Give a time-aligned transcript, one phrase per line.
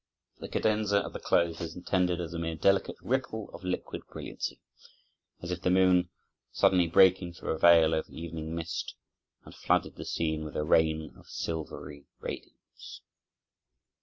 [0.39, 4.59] The cadenza at the close is intended as a mere delicate ripple of liquid brilliancy,
[5.43, 6.09] as if the moon,
[6.51, 8.95] suddenly breaking through a veil of evening mist,
[9.45, 13.01] had flooded the scene with a rain of silvery radiance.